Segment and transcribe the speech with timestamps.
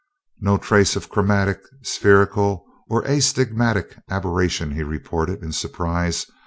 [0.39, 6.25] "No trace of chromatic, spherical, or astigmatic aberration," he reported in surprise.